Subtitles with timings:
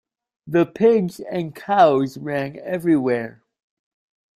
[0.47, 3.43] The pigs and cows ran everywhere.